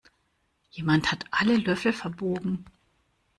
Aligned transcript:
Jemand 0.71 1.11
hat 1.11 1.25
alle 1.29 1.57
Löffel 1.57 1.93
verbogen. 1.93 2.65